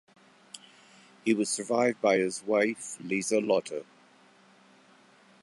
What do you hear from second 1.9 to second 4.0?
by his wife, Lieselotte.